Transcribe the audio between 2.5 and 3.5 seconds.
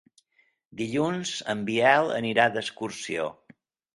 d'excursió.